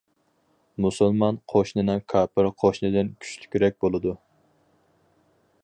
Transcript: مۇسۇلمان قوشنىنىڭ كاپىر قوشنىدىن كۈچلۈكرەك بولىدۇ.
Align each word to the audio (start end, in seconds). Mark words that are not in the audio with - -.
مۇسۇلمان 0.85 1.35
قوشنىنىڭ 1.53 2.01
كاپىر 2.13 2.49
قوشنىدىن 2.63 3.13
كۈچلۈكرەك 3.25 3.79
بولىدۇ. 3.87 4.17